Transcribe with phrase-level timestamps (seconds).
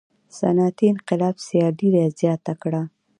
[0.37, 1.89] صنعتي انقلاب سیالي
[2.19, 2.81] زیاته کړه.